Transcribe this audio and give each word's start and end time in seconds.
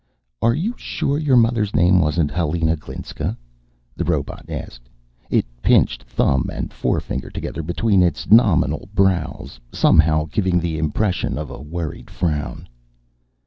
"Are 0.41 0.55
you 0.55 0.73
sure 0.77 1.19
your 1.19 1.37
mother's 1.37 1.75
name 1.75 1.99
wasn't 1.99 2.31
Helena 2.31 2.75
Glinska?" 2.75 3.37
the 3.95 4.03
robot 4.03 4.45
asked. 4.49 4.89
It 5.29 5.45
pinched 5.61 6.01
thumb 6.05 6.49
and 6.51 6.73
forefinger 6.73 7.29
together 7.29 7.61
between 7.61 8.01
its 8.01 8.27
nominal 8.31 8.89
brows, 8.95 9.59
somehow 9.71 10.25
giving 10.31 10.59
the 10.59 10.79
impression 10.79 11.37
of 11.37 11.51
a 11.51 11.61
worried 11.61 12.09
frown. 12.09 12.67